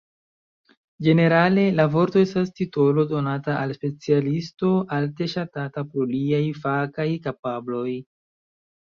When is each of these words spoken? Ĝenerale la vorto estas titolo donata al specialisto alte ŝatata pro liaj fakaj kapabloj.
Ĝenerale 1.07 1.65
la 1.79 1.85
vorto 1.97 2.23
estas 2.29 2.49
titolo 2.61 3.05
donata 3.13 3.59
al 3.59 3.75
specialisto 3.81 4.75
alte 4.99 5.31
ŝatata 5.37 5.89
pro 5.93 6.11
liaj 6.17 6.45
fakaj 6.67 7.11
kapabloj. 7.31 7.89